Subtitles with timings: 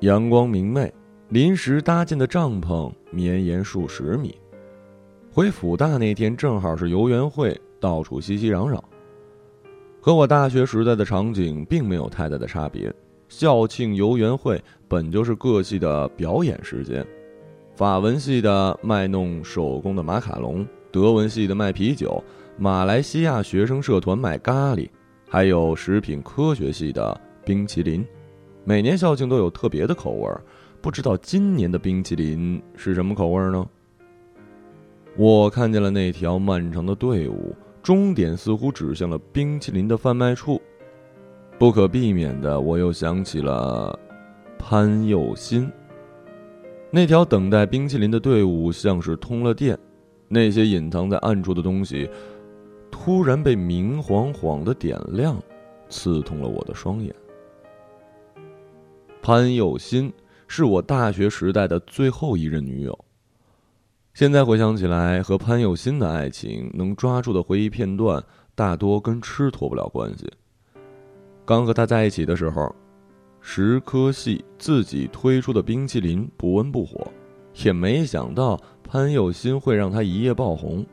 [0.00, 0.90] 阳光明媚，
[1.28, 4.34] 临时搭建的帐篷绵延数十米。
[5.30, 8.80] 回辅大那天正好是游园会，到处熙熙攘攘。
[10.00, 12.90] 和我大学时代的场景并没有太大的差别。
[13.28, 17.06] 校庆游园会本就是各系的表演时间，
[17.76, 22.24] 法文系的卖弄手工的马卡龙，德文系的卖啤酒，
[22.56, 24.88] 马来西亚学生社团卖咖喱，
[25.28, 28.02] 还有食品科学系的冰淇淋。
[28.64, 30.30] 每年校庆都有特别的口味，
[30.80, 33.66] 不知道今年的冰淇淋是什么口味呢？
[35.16, 37.54] 我看见了那条漫长的队伍。
[37.82, 40.60] 终点似乎指向了冰淇淋的贩卖处，
[41.58, 43.98] 不可避免的，我又想起了
[44.58, 45.66] 潘佑新。
[46.90, 49.78] 那条等待冰淇淋的队伍像是通了电，
[50.28, 52.06] 那些隐藏在暗处的东西
[52.90, 55.42] 突然被明晃晃的点亮，
[55.88, 57.14] 刺痛了我的双眼。
[59.22, 60.10] 潘又新
[60.48, 62.98] 是我大学时代的最后一任女友。
[64.14, 68.22] 现在回想起来，和潘有新的爱情能抓住的回忆片段，
[68.54, 70.28] 大多跟吃脱不了关系。
[71.44, 72.74] 刚和他在一起的时候，
[73.40, 77.06] 十颗系自己推出的冰淇淋不温不火，
[77.62, 80.84] 也没想到潘有新会让他一夜爆红。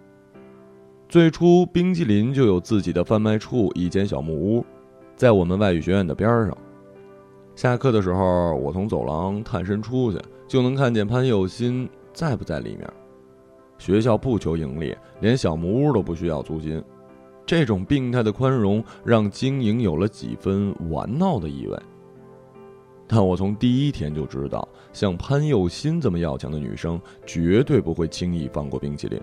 [1.08, 4.66] 最初，冰淇淋就有自己的贩卖处，一间小木屋，
[5.16, 6.58] 在我们外语学院的边上。
[7.58, 12.88] 下课的时候，我从走廊探身出去，就能看见潘有新在不在里面。
[13.80, 16.80] 学校不求盈利，连小木屋都不需要租金。
[17.48, 21.76] 这种病态的宽容让经营有了几分玩闹的意味。
[23.08, 29.20] 但我从第一天就知道，像潘佑新这么要强的女生，绝对不会轻易放过冰淇淋。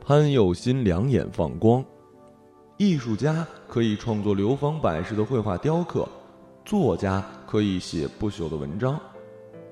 [0.00, 1.84] 潘佑新两眼放光，
[2.76, 6.06] 艺术家可以创作流芳百世的绘画雕刻，
[6.64, 9.00] 作家可以写不朽的文章，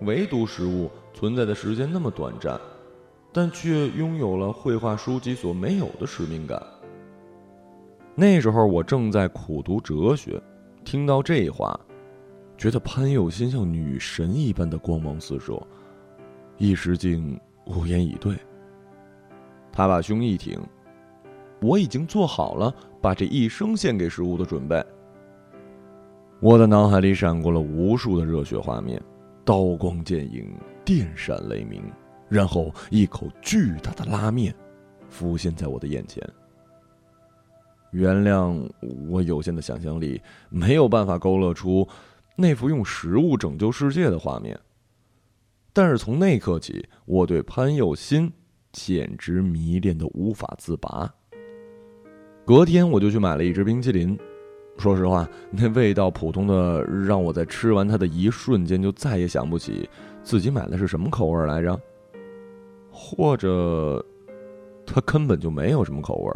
[0.03, 2.61] 唯独食物存在的时间那么短暂。
[3.33, 6.61] 但却拥有了绘画书籍所没有的使命感。
[8.17, 10.43] 那时候我正在苦读哲学，
[10.85, 11.79] 听到这话，
[12.59, 15.63] 觉得潘佑新像女神一般的光芒四射，
[16.59, 18.37] 一时竟无言以对。
[19.71, 20.61] 他把胸一挺，
[21.63, 24.85] 我已经做好了把这一生献给食物的准备。
[26.43, 28.99] 我的脑海里闪过了无数的热血画面，
[29.45, 30.51] 刀光剑影，
[30.87, 31.83] 电闪雷鸣。
[32.31, 34.55] 然后，一口巨大的拉面
[35.11, 36.27] 浮现在我的眼前。
[37.91, 38.67] 原谅
[39.11, 40.19] 我有限的想象力，
[40.49, 41.87] 没有办法勾勒出
[42.37, 44.59] 那幅用食物拯救世界的画面。
[45.75, 48.33] 但是从那刻起，我对潘佑新
[48.73, 51.13] 简直迷恋的无法自拔。
[52.47, 54.19] 隔天，我就去买了一支冰淇淋。
[54.81, 59.89] 说实话，那味道普通的，让我在吃完它的一瞬间就再也想不起
[60.23, 61.79] 自己买的是什么口味来着。
[62.91, 64.05] 或者，
[64.85, 66.33] 他根本就没有什么口味。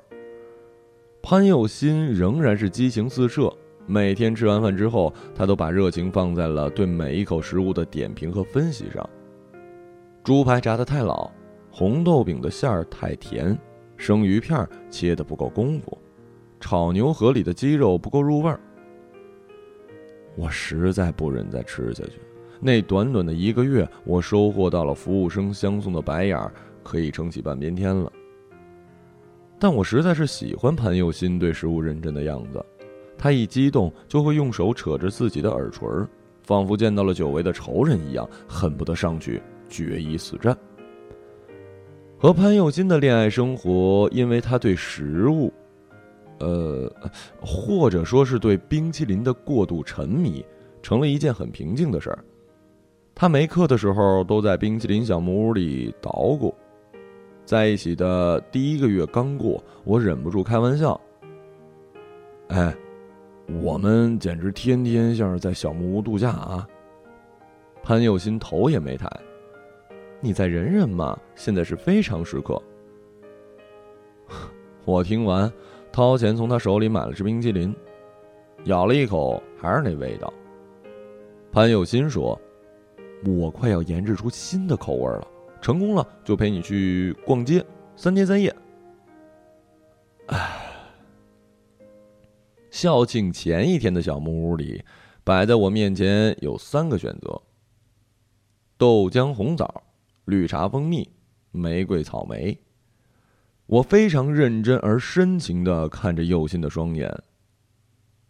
[1.23, 3.53] 潘佑新仍然是激情四射，
[3.87, 9.09] 每天吃完饭之后，他都把热情放在了对每一口食物的点评和分析上。
[10.23, 11.31] 猪排炸得太老，
[11.71, 13.59] 红豆饼的馅儿太甜，
[13.97, 15.99] 生鱼片切的不够功夫，
[16.65, 18.59] 炒牛河里的鸡肉不够入味儿。
[20.35, 22.13] 我实在不忍再吃下去。
[22.59, 26.51] 那短短的一个月，我收获到了服务生相送的白眼儿，
[26.83, 28.11] 可以撑起半边天了。
[29.59, 32.65] 但我实在是喜欢潘佑新对食物认真的样子，
[33.19, 35.87] 他一激动就会用手扯着自己的耳垂，
[36.45, 40.57] 仿佛见到了久违的仇人一样，恨不得上去决一死战。
[42.17, 45.53] 和潘佑新的恋爱生活，因为他对食物，
[46.41, 46.93] 呃，
[47.41, 50.45] 或者说是对冰淇淋的过度沉迷，
[50.83, 52.19] 成了一件很平静的事儿。
[53.15, 56.55] 他没课的时候，都在冰淇淋小木屋里捣鼓。
[57.45, 61.01] 在一起的第一个月刚过，我忍不住开玩笑
[62.49, 62.75] ：“哎，
[63.63, 66.67] 我们简直天天像是在小木屋度假啊！”
[67.85, 69.09] 潘佑新头也没抬
[70.21, 72.61] ：“你再忍忍嘛，现在是非常时刻。
[74.87, 75.53] ”我听完，
[75.95, 77.73] 掏钱从他手里买了支冰淇淋，
[78.65, 80.33] 咬了一口，还是那味道。
[81.53, 82.37] 潘佑新说。
[83.25, 85.27] 我快要研制出新的口味了，
[85.63, 87.65] 成功了就陪你去逛街
[87.97, 88.55] 三天三夜。
[90.27, 90.67] 唉，
[92.71, 94.85] 校庆前一天的小木屋里，
[95.23, 97.41] 摆在我面前有三个选择：
[98.77, 99.83] 豆浆红枣、
[100.27, 101.09] 绿茶蜂蜜、
[101.51, 102.59] 玫瑰草莓。
[103.67, 107.11] 我非常认真而深情的看着右心的双眼，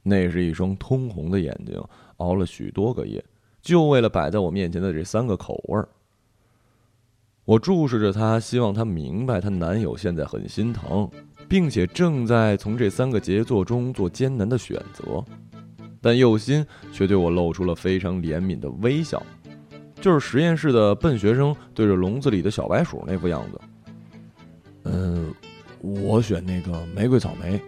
[0.02, 1.82] 那是一双通红的眼睛，
[2.18, 3.24] 熬了许多个夜。
[3.60, 5.88] 就为了摆在我面前的这三个口味儿。
[7.46, 11.10] 我注视着她，希望她明白她男友现在很心疼，
[11.48, 15.24] 并且正在从这三个杰作中做艰难的选择。
[16.00, 19.22] 但右心却对我露出了非常怜悯的微笑，
[20.00, 23.58] 就是实验室的笨学生对着笼子里的小白鼠那副样子。
[24.84, 25.34] 嗯，
[25.80, 27.60] 我选那个玫瑰草莓。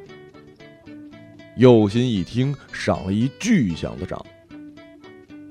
[1.57, 4.25] 右心一听，赏了一巨响的掌。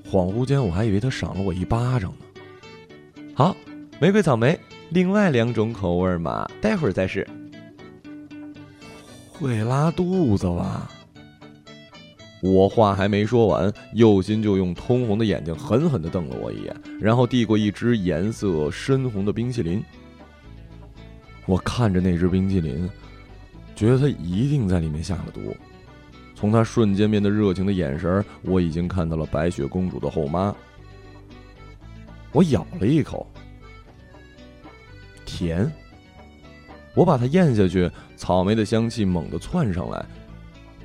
[0.10, 2.42] 恍惚间，我还以为他赏了我一巴掌呢。
[3.34, 3.56] 好。
[3.98, 4.60] 玫瑰草莓，
[4.90, 7.26] 另外两种口味嘛，待会儿再试。
[9.32, 10.92] 会拉肚子吧？
[12.42, 19.82] 我话还没说完，右心就用通红的眼睛狠狠的瞪了我一眼，然后递过一只颜色深红的冰淇淋。
[21.46, 22.90] 我看着那只冰淇淋，
[23.76, 25.56] 觉得他一定在里面下了毒。
[26.34, 30.54] 从他瞬间变得热情的眼神，我已经看到了白雪公主的后妈。
[32.32, 33.26] 我咬了一口。
[35.26, 35.72] 甜，
[36.94, 40.06] 我把它咽下去，草莓的香气猛地窜上来，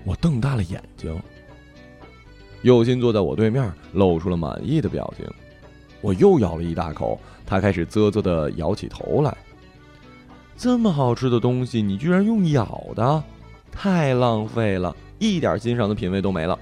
[0.04, 1.20] 我瞪大了眼睛。
[2.62, 5.26] 右心坐在我对面，露出了满意的表情。
[6.00, 9.36] 我又咬了一大口，他开始啧啧的摇起头来。
[10.60, 13.24] 这么好吃的东西，你居然用咬的，
[13.72, 16.58] 太浪费了，一点欣赏的品味都没了。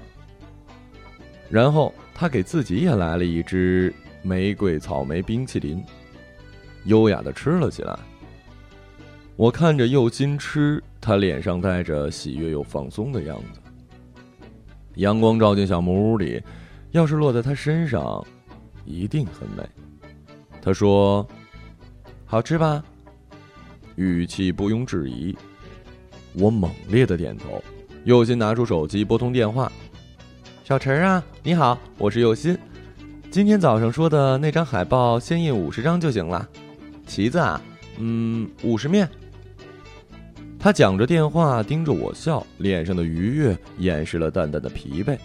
[1.49, 5.83] 然后他给自己也来了一只玫瑰草莓冰淇淋。
[6.85, 7.99] 优雅的吃了起来。
[9.35, 13.59] 我看着右心吃，他脸上带着喜悦又放松的样子。
[14.95, 16.41] 阳光照进小木屋里，
[16.91, 18.25] 要是落在他身上，
[18.85, 19.63] 一定很美。
[20.61, 21.27] 他说
[22.25, 22.81] ：“好吃吧？”
[23.99, 25.35] 语气不庸置疑。
[26.33, 27.61] 我猛烈的点头。
[28.05, 29.69] 右心拿出手机拨通电话
[30.63, 32.57] ：“小陈啊，你好，我是右心。
[33.29, 36.47] 今天早上说的那张海报，先印五十张就行了。”
[37.05, 37.61] 旗子啊，
[37.97, 39.07] 嗯，五十面。
[40.57, 45.17] 他讲着电话，盯着我笑，脸上的愉悦掩饰了淡淡的疲惫。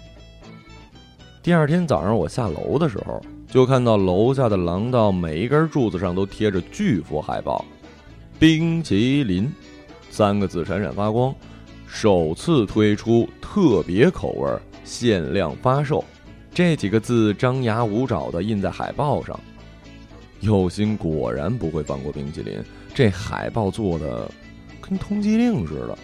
[1.45, 7.65] 第二天早上我下楼的时候，就看到楼下的廊道每一根柱子上都贴着巨幅海报
[8.45, 9.51] ，“冰淇淋”
[10.13, 11.35] 三个字闪闪发光，
[11.87, 14.51] 首次推出特别口味，
[14.85, 16.05] 限量发售，
[16.53, 19.41] 这几个字张牙舞爪的印在海报上。
[20.41, 22.63] 有心果然不会放过冰淇淋，
[22.95, 24.31] 这海报做的
[24.79, 25.99] 跟通缉令似的。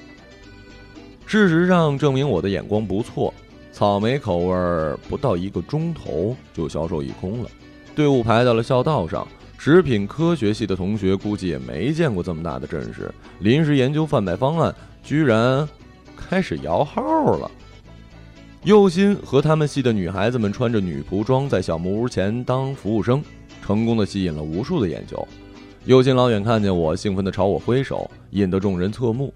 [1.26, 3.34] 事实上证明我的眼光不错，
[3.70, 7.50] 草莓口味不到一个钟头就销售一空了，
[7.94, 9.28] 队伍排到了校道上。
[9.62, 15.68] 食品科学系的同学估计也没见过这么大的阵势，临时研究贩卖方案，居然
[16.16, 17.50] 开始摇号了。
[18.64, 23.22] 右心和他们系的女孩子们穿着女仆装，在小木屋前当服务生。
[23.60, 25.28] 成功的吸引了无数的眼球，
[25.84, 29.30] 右心老远看见我，兴奋的朝我挥手，引得众人侧目。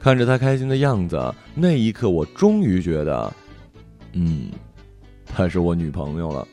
[0.00, 3.30] 看着他开心的样子，那一刻我终于觉得，
[4.14, 4.50] 嗯，
[5.26, 6.48] 她是我女朋友了。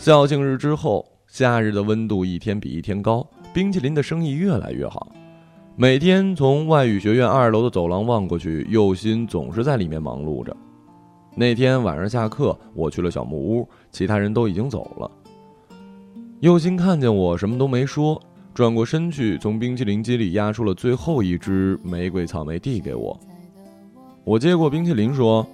[0.00, 5.12] 校庆日之后，夏日的温度一天比一天高，冰淇淋的生意越来越好。
[5.76, 10.56] 每天从外语学院二楼的走廊望过去，右心总是在里面忙碌着。
[11.36, 15.10] 那天晚上下课，我去了小木屋，其他人都已经走了。
[16.40, 18.18] 右心看见我，什么都没说，
[18.54, 23.20] 转过身去，从冰淇淋机里压出了最后一只玫瑰草莓，递给我。
[24.24, 25.46] 我接过冰淇淋，说：“，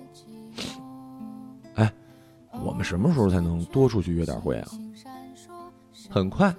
[2.64, 4.68] 我们什么时候才能多出去约点会啊？”
[6.08, 6.54] 很快。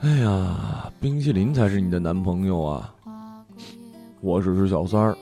[0.00, 2.94] 哎呀，冰淇淋才是你的男朋友啊！
[4.20, 5.16] 我只是小三儿。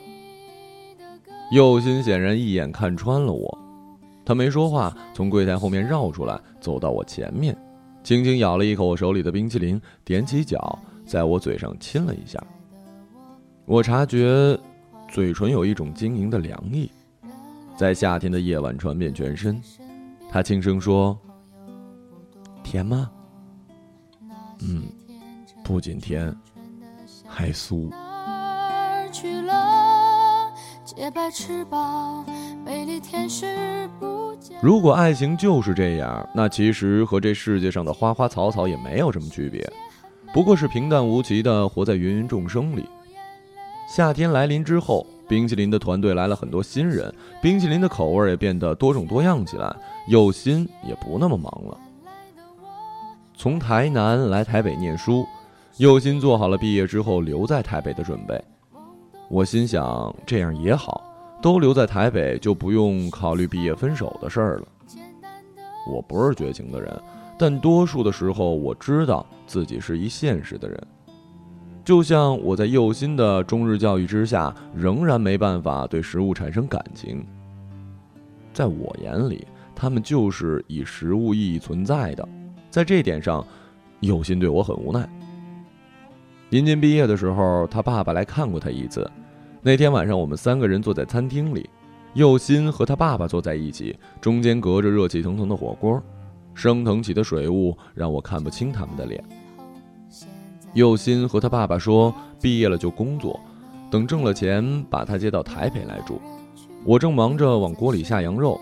[1.51, 3.57] 右心显然一眼看穿了我，
[4.25, 7.55] 他没说话，从柜台后面绕出来，走到我前面，
[8.03, 12.41] 轻轻咬了一口我手里的冰淇淋，踮起脚在我嘴上亲了一下。
[13.65, 14.57] 我察觉
[15.07, 16.89] 嘴唇有一种晶莹的凉意，
[17.75, 19.61] 在夏天的夜晚传遍全身。
[20.31, 21.17] 他轻声说
[22.63, 23.09] ：“甜吗
[24.61, 24.83] ？”“嗯，
[25.63, 26.35] 不仅甜，
[27.27, 27.91] 还酥。”
[34.61, 39.69] 如果爱情就是这样，那其实和这世界上的花花草草也没有什么区别，
[40.33, 42.85] 不过是平淡无奇的活在芸芸众生里。
[43.87, 49.75] 夏天来临之后，冰淇淋的团队来了很多新人，冰淇淋的口味也变得多种多样起来，
[50.07, 51.77] 有心也不那么忙了。
[53.33, 55.25] 从台南来台北念书，
[55.77, 58.41] 有心做好了毕业之后留在台北的准备。
[59.29, 61.03] 我心想，这样也好，
[61.41, 64.67] 都留在台北，就不用考虑毕业分手的事儿了。
[65.91, 67.01] 我不是绝情的人，
[67.37, 70.87] 但多数的时候，我知道自己是一现实的人。
[71.85, 77.23] 就像我在右心的中日教育之下，仍然没办法对食物产生感情。
[78.51, 82.27] 在我眼里，他们就是以食物意义存在的。
[82.71, 83.45] 在这点上，
[83.99, 85.07] 右心对我很无奈。
[86.49, 89.07] 临近毕业的时候，他爸爸来看过他一次。
[89.61, 91.69] 那天晚上，我们三个人坐在餐厅里，
[92.15, 96.01] 右心和他爸爸坐在一起，中间隔着热气腾腾的火锅，
[96.55, 99.23] 升腾起的水雾让我看不清他们的脸。
[100.75, 103.39] 佑心和他爸爸说：“毕业了就工作，
[103.89, 106.19] 等挣了钱把他接到台北来住。”
[106.83, 108.59] 我正忙着往锅里下羊肉，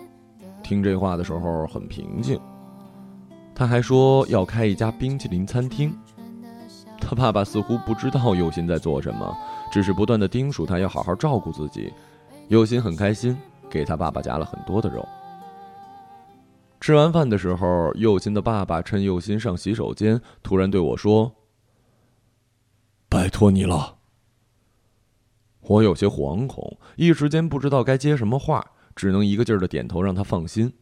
[0.62, 2.40] 听这话的时候很平静。
[3.56, 5.92] 他还说要开一家冰淇淋餐厅。
[7.00, 9.36] 他爸爸似乎不知道佑心在做什么，
[9.72, 11.92] 只是不断的叮嘱他要好好照顾自己。
[12.50, 13.36] 佑心很开心，
[13.72, 15.04] 给他爸爸夹了很多的肉。
[16.80, 21.32] 吃完饭的时候，佑心的爸爸趁佑心上洗手间，突然对我说。
[23.14, 24.00] 拜托你了。
[25.62, 30.74] 我有些惶恐，一时间不知道该接什么话，只能一个劲儿的点头，让他放心。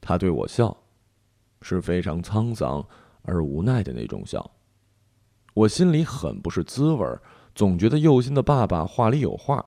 [0.00, 0.84] 他对我笑，
[1.60, 2.86] 是非常沧桑
[3.22, 4.48] 而无奈的那种笑。
[5.54, 7.20] 我心里很不是滋味儿，
[7.52, 9.66] 总觉得佑心的爸爸话里有话。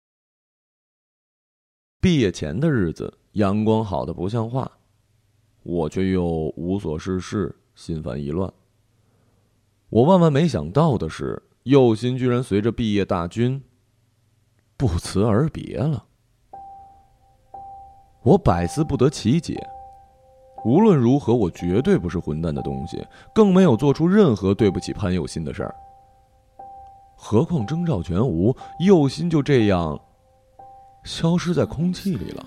[2.00, 4.72] 毕业前的日子，阳光好的不像话，
[5.64, 8.52] 我却又无所事事，心烦意乱。
[9.92, 13.62] 我万万没想到的是，佑心居然随着毕业大军
[14.78, 16.06] 不辞而别了。
[18.24, 19.62] 我百思不得其解。
[20.64, 23.06] 无论如何，我绝对不是混蛋的东西，
[23.36, 25.76] 更没有做出任何对不起潘佑心的事儿。
[27.18, 30.00] 何况征兆全无，佑心就这样
[31.04, 32.46] 消失在空气里了。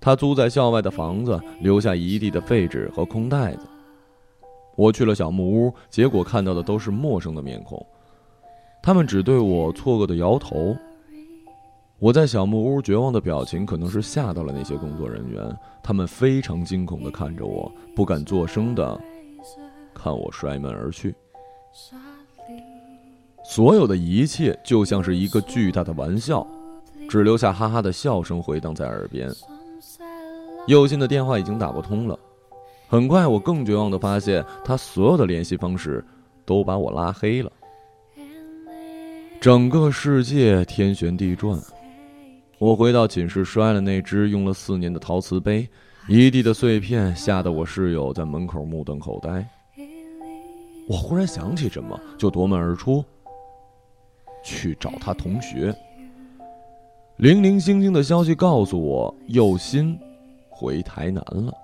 [0.00, 3.68] 他租在校外的房子，留下一地的废纸和空袋子。
[4.80, 7.84] 我去了小木屋，结果看到的都是陌生的面孔，
[8.82, 10.74] 他们只对我错愕的摇头。
[11.98, 18.98] 我在小木屋绝望的表情，可能是吓到了那些工作人员，他们非常惊恐的看着我，不敢作声的
[19.92, 21.14] 看我摔门而去。
[23.44, 26.46] 所有的一切就像是一个巨大的玩笑，
[27.06, 29.30] 只留下哈哈的笑声回荡在耳边。
[30.66, 32.18] 右心的电话已经打不通了。
[32.90, 36.04] 很快，我更绝望的发现，他所有的联系方式
[36.44, 37.52] 都把我拉黑了。
[39.40, 41.56] 整个世界天旋地转，
[42.58, 45.68] 我回到寝室，摔了那只用了四年的陶瓷杯，
[46.08, 49.48] 一地的碎片，吓得我室友在门口目瞪口呆。
[50.88, 53.04] 我忽然想起什么，就夺门而出，
[54.42, 55.72] 去找他同学。
[57.18, 59.96] 零零星星的消息告诉我，右心
[60.48, 61.54] 回台南了。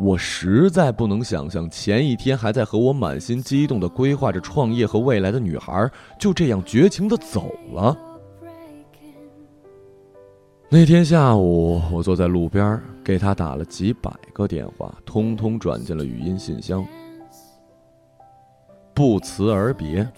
[0.00, 5.86] 我实在不能想象，前一天还在和我满心激动的规划着创业和未来的女孩，
[6.18, 7.94] 就这样绝情的走了。
[10.70, 16.82] 那天下午，我坐在路边，给他打了几百个电话，通通转进了语音信箱。
[18.94, 20.08] 不辞而别，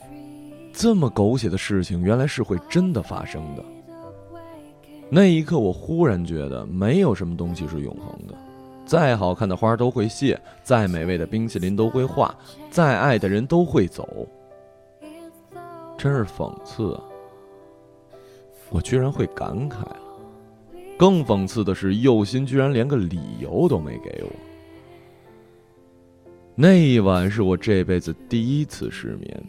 [0.72, 3.64] 这么狗血的事情，原来是会真的发生的。
[5.10, 8.34] 那一刻，我忽然觉得，没有什么东西是永恒的。
[8.92, 12.36] 再好看的花都会谢，再美味的冰淇淋都会化，
[12.70, 14.28] 再爱的人都会走。
[15.96, 17.00] 真是讽刺啊！
[18.68, 19.96] 我居然会感慨了。
[20.98, 24.30] 更讽刺的是，右心居然连个理由都没给我。
[26.54, 29.42] 那一晚是我这辈子第一次失眠。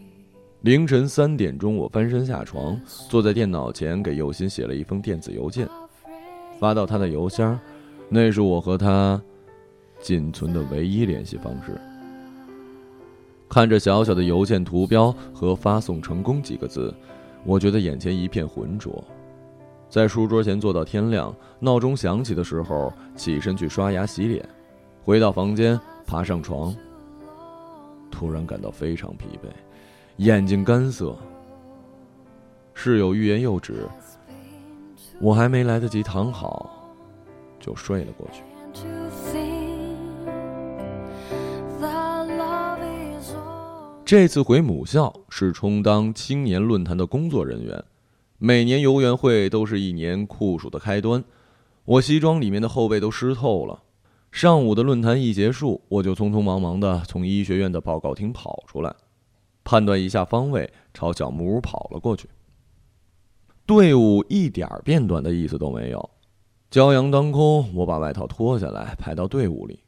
[0.61, 5.67] 凌晨三点钟，我翻身下床，坐在电脑前给右心写了一封电子邮件，
[6.61, 7.59] 发到他的邮箱。
[8.07, 9.19] 那是我和他
[10.03, 11.79] 仅存的唯一联系方式。
[13.49, 16.93] 看着小小的邮件图标和“发送成功”几个字，
[17.45, 19.01] 我觉得眼前一片浑浊。
[19.89, 24.43] 在书桌前坐到天亮，闹钟响起的时候，起身去刷牙洗脸，
[25.03, 26.75] 回到房间，爬上床，
[28.11, 29.47] 突然感到非常疲惫，
[30.17, 31.15] 眼睛干涩。
[32.73, 33.87] 室友欲言又止，
[35.21, 36.69] 我还没来得及躺好。
[37.59, 38.43] 就睡了过去。
[44.13, 47.83] 这次回母校是充当青年论坛的工作人员，
[48.37, 51.23] 每年游园会都是一年酷暑的开端，
[51.83, 53.81] 我西装里面的后背都湿透了。
[54.31, 58.95] 上午的论坛一结束，我就匆匆忙忙的从医学院的报告厅跑出来，
[59.63, 62.29] 判断一下方位，朝小木屋跑了过去。
[63.65, 66.07] 队伍一点儿变短的意思都没有。
[66.69, 69.79] 骄阳当空，我把外套脱下来，排到队伍里。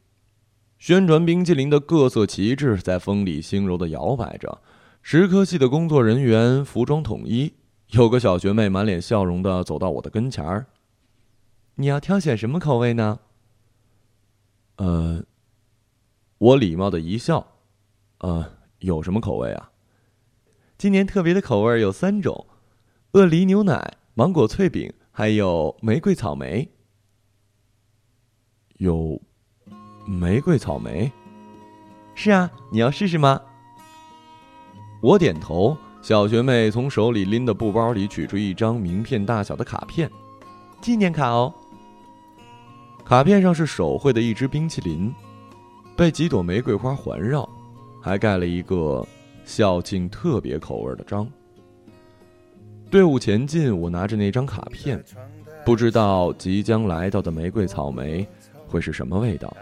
[0.86, 4.62] 宣传冰淇淋的各色旗帜在风里轻柔地摇摆着。
[5.02, 7.54] 食科系的工作人员服装统一，
[7.88, 10.68] 有个小学妹满脸笑容地走到我的跟前儿。
[11.74, 13.18] 你要挑选什么口味呢？
[14.76, 15.24] 呃，
[16.38, 17.48] 我礼貌的一笑。
[18.20, 19.72] 呃，有什么口味啊？
[20.78, 22.46] 今年特别的口味有三种：
[23.14, 26.70] 鳄梨牛奶、芒果脆饼，还有玫瑰草莓。
[28.78, 29.20] 有
[30.06, 31.12] 玫瑰草莓？
[32.14, 33.42] 是啊，你要试试吗？
[35.02, 35.76] 我点头。
[36.02, 40.08] 小学妹从手里拎的布包里取出一张名片大小的卡片，
[40.80, 41.52] 纪念卡哦。
[43.04, 45.12] 卡片上是手绘的一只冰淇淋，
[45.98, 47.50] 被几朵玫瑰花环绕，
[48.00, 49.04] 还盖了一个
[49.46, 51.28] 校庆特别口味的章。
[52.92, 55.04] 队伍前进，我拿着那张卡片，
[55.66, 58.28] 不知道即将来到的玫瑰草莓
[58.68, 59.58] 会是什么味道。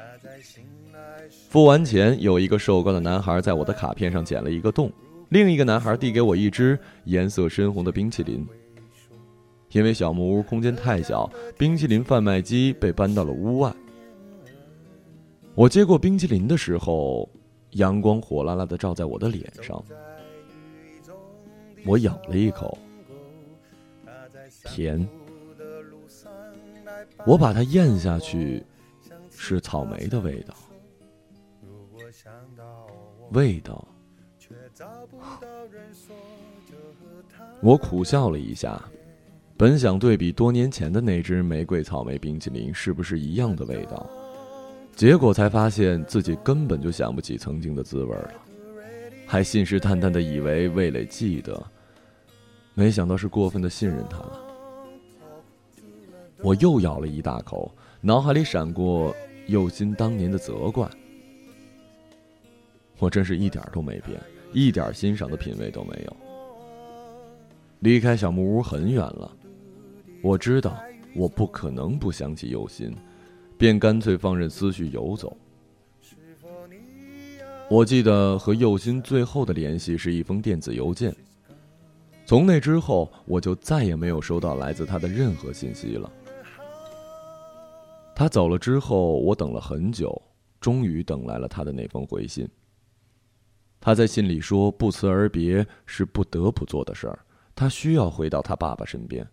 [1.53, 4.91] 付完钱，有一个瘦高的男孩在我的卡片上剪了一个洞。
[5.29, 8.43] 另一个男孩递给我一只颜色深红的冰淇淋。
[9.69, 13.71] 因为小木屋空间太小，冰淇淋贩卖机被搬到了屋外。
[15.53, 17.29] 我接过冰淇淋的时候，
[17.73, 19.79] 阳光火辣辣的照在我的脸上。
[21.85, 22.75] 我咬了一口，
[24.65, 25.07] 甜。
[27.27, 28.65] 我把它咽下去，
[29.29, 30.55] 是草莓的味道。
[33.31, 33.87] 味道。
[37.61, 38.81] 我苦笑了一下，
[39.57, 44.09] 本想对比多年前的那只玫瑰草莓冰淇淋是不是一样的味道，
[44.95, 48.33] 结果才发现自己根本就想不起曾经的滋味了，
[49.25, 51.63] 还信誓旦旦的以为味蕾记得，
[52.73, 54.39] 没想到是过分的信任他了。
[56.41, 59.15] 我又咬了一大口，脑海里闪过
[59.47, 60.89] 右心当年的责怪，
[62.99, 64.19] 我真是一点都没变。
[64.53, 66.15] 一点欣赏的品味都没有。
[67.79, 69.35] 离开小木屋很远了，
[70.21, 70.77] 我知道
[71.15, 72.95] 我不可能不想起右心，
[73.57, 75.35] 便干脆放任思绪游走。
[77.69, 81.13] 我记得和右心最后的联系是一封电子邮件，
[82.25, 86.11] 从那之后我就再也没有收到来自他的任何信息了。
[88.15, 90.21] 他走了之后，我等了很久，
[90.61, 92.47] 终于等来了他的那封回信。
[93.85, 97.19] 他在信里说：“不辞而别是不得不做的事儿，
[97.53, 99.27] 他需要回到他爸爸身边。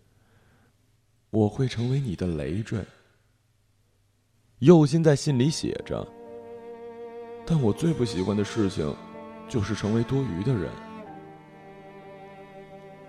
[1.30, 2.80] 我会成为你的累赘。”
[4.58, 6.04] 右心在信里写着
[7.46, 8.92] ：“但我最不喜欢的事情，
[9.48, 10.68] 就是成为多余的人。”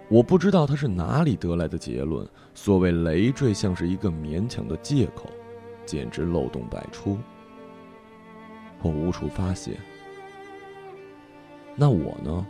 [0.09, 5.27] 我不知道他是哪里得来的结论，所谓累赘像是一个勉强的借口，
[5.87, 7.17] 简直漏洞百出。
[8.83, 9.79] 我无处发泄。
[11.75, 12.45] 那我呢？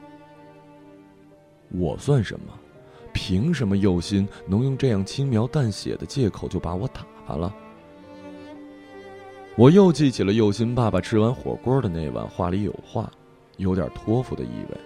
[1.70, 2.54] 我算什么？
[3.14, 7.54] 凭什么右心能用这样轻描淡写的借口就把我打发了？
[9.58, 13.12] 我又记起了右心爸爸吃完火锅的那晚话里有话，
[13.58, 14.78] 有点托付的意味。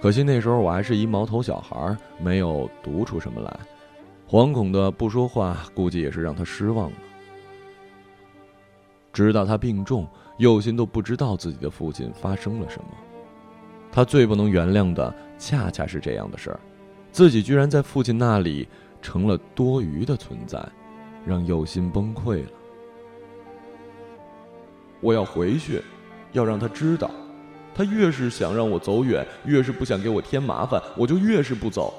[0.00, 3.60] 可惜那时候我还是一毛头小孩，没有读出什么来，
[4.28, 6.96] 惶恐的不说话，估计也是让他失望了。
[9.12, 10.06] 直到他病重，
[10.38, 12.90] 右心都不知道自己的父亲发生了什么。
[13.92, 16.60] 他最不能原谅的，恰恰是这样的事儿，
[17.10, 18.68] 自己居然在父亲那里
[19.02, 20.64] 成了多余的存在，
[21.26, 22.50] 让右心崩溃了。
[25.00, 25.82] 我要回去，
[26.32, 27.10] 要让他知道，
[27.74, 31.94] 他越是想让我走远，越是不想给我添麻烦，我就越是不走。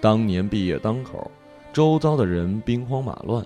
[0.00, 1.28] 当年毕业当口，
[1.72, 3.44] 周遭的人兵荒马乱。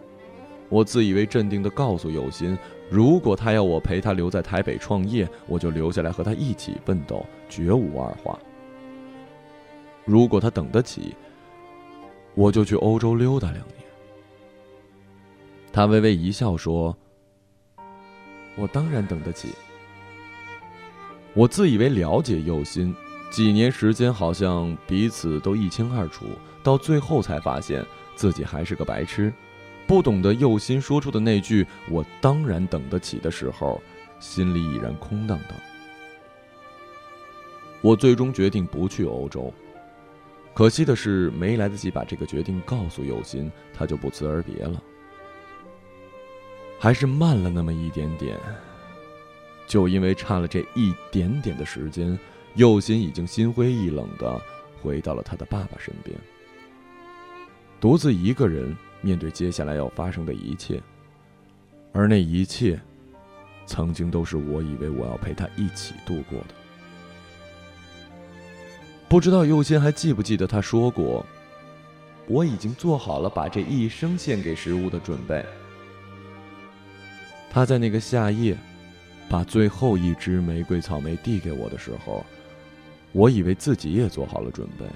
[0.69, 2.57] 我自以为镇定的告诉有心，
[2.93, 8.39] 如果他要我陪他留在台北创业，我就留下来和他一起奋斗，绝无二话。
[10.05, 11.15] 如果他等得起，
[12.35, 13.79] 我就去欧洲溜达两年。
[15.73, 16.95] 他微微一笑说
[18.57, 19.49] ：“我当然等得起。”
[21.33, 22.95] 我自以为了解右心，
[23.31, 26.27] 几年时间好像彼此都一清二楚，
[26.63, 27.83] 到最后才发现
[28.15, 29.33] 自己还是个白痴。
[29.93, 33.79] 不懂得右心说出的那句“我当然等得起”的时候，
[34.21, 35.59] 心里已然空荡荡。
[37.83, 39.53] 我最终决定不去欧洲，
[40.55, 44.83] 可惜的是没来得及把这个决定告诉右心，他就不辞而别了。
[46.79, 48.41] 还是慢了那么一点点，
[49.67, 52.19] 就因为差了这一点点的时间，
[52.55, 54.41] 右心已经心灰意冷的
[54.81, 56.19] 回到了他的爸爸身边，
[57.79, 60.81] 独自一个人面对接下来要发生的一切，
[61.93, 62.81] 而那一切，
[63.67, 66.55] 曾经都是我以为我要陪他一起度过的。
[69.09, 71.27] 不知道佑心还记不记得他说过
[72.27, 75.45] ：“我已经做好了把这一生献给食物的准备。”
[77.53, 78.57] 他在那个夏夜，
[79.29, 82.25] 把最后一支玫瑰草莓递给我的时候，
[83.13, 84.87] 我以为自己也做好了准备，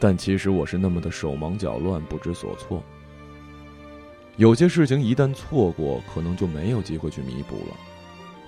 [0.00, 2.82] 但其实我是那么的手忙脚乱、不知所措。
[4.36, 7.76] 有些事情一旦错过，可能就没有机会去弥补了。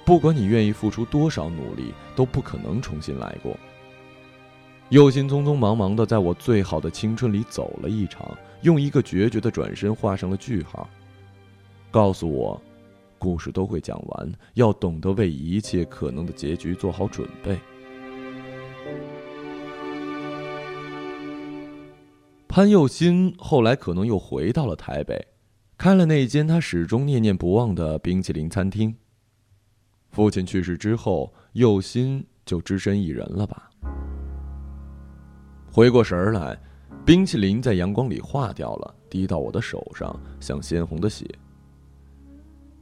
[0.05, 3.57] 不管你愿意付出多少努力，都不可能重新来过。
[4.88, 10.88] 又心匆匆忙忙的在我最好的青春里走了一场，用一个决绝的转身画上了句号。
[11.90, 12.61] 告诉我，
[13.18, 17.57] 故事都会讲完，要懂得为一切可能的结局做好准备。
[22.49, 25.20] 潘又新后来可能又回到了台北，
[25.87, 28.92] 开了那间他始终念念不忘的冰淇淋餐厅。
[30.11, 33.70] 父亲去世之后，又新就只身一人了吧。
[35.70, 36.59] 回过神儿来，
[37.05, 41.25] 冰淇淋在阳光里化掉了，滴到我的手上，像鲜红的血。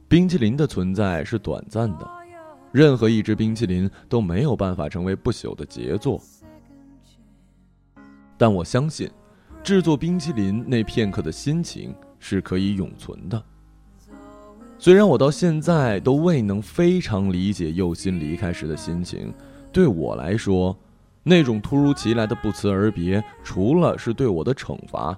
[0.07, 2.11] 冰淇淋的存在是短暂的，
[2.71, 6.19] 任何一只冰淇淋都没有办法成为不朽的杰作。
[8.35, 9.07] 但我相信，
[9.63, 11.95] 制作冰淇淋那片刻的心情
[12.27, 13.39] 是可以永存的。
[14.79, 19.31] 虽然我到现在都未能非常理解佑心离开时的心情，
[19.71, 20.75] 对我来说。
[21.21, 25.15] 那种突如其来的不辞而别，除了是对我的惩罚，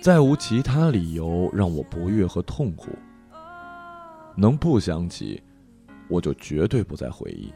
[0.00, 2.90] 再无其他理由让我不悦和痛苦。
[4.36, 5.42] 能不想起，
[6.08, 7.52] 我就绝对不再回忆。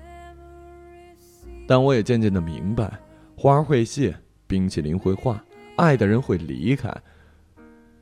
[1.66, 2.98] 但我也渐渐的明白，
[3.34, 4.14] 花会谢，
[4.46, 5.42] 冰淇淋会化，
[5.76, 6.90] 爱的人会离开，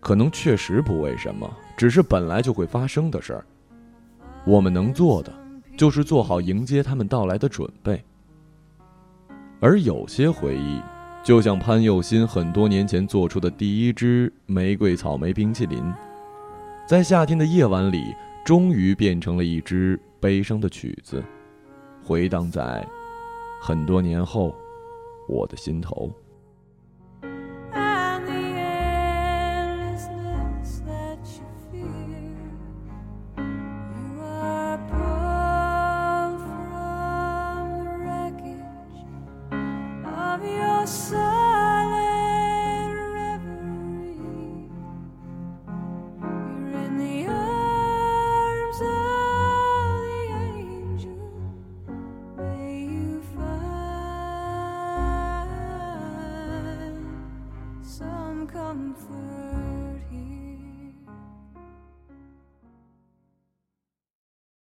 [0.03, 3.47] 可能确实不为什么，只是本来就会发生的事儿。
[4.45, 5.33] 我们能做的，
[5.77, 8.05] 就是做好迎接他们到来的准备。
[9.61, 10.83] 而有些回忆，
[11.23, 15.81] 就像潘佑新很多年前做出的第一支玫瑰草莓冰淇淋，
[16.85, 18.12] 在夏天的夜晚里，
[18.45, 21.23] 终于变成了一支悲伤的曲子，
[22.03, 22.85] 回荡在
[23.61, 24.53] 很多年后
[25.29, 26.11] 我的心头。